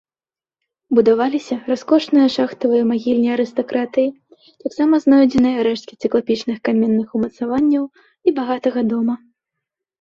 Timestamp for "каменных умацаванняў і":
6.71-8.29